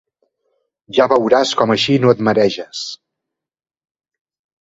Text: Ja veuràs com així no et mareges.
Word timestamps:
Ja 0.99 1.05
veuràs 1.11 1.51
com 1.59 1.73
així 1.73 1.97
no 2.05 2.13
et 2.13 2.23
mareges. 2.29 2.81